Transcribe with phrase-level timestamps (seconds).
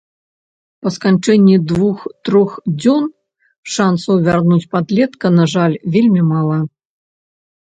[0.85, 2.51] Па сканчэнні двух-трох
[2.81, 3.03] дзён
[3.75, 6.57] шанцаў вярнуць подлетка, на жаль, вельмі мала.